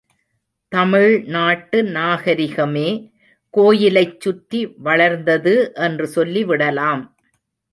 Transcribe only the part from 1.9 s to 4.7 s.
நாகரிகமே கோயிலைச் சுற்றி